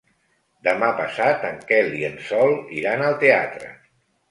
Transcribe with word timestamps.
Demà 0.67 0.87
passat 0.99 1.45
en 1.51 1.61
Quel 1.73 1.93
i 1.99 2.03
en 2.09 2.17
Sol 2.31 2.57
iran 2.81 3.07
al 3.11 3.21
teatre. 3.27 3.73